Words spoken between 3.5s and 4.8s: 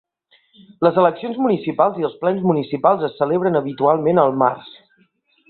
habitualment al març.